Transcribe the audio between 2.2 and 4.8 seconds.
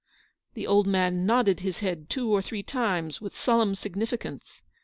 or three times with solemn significance.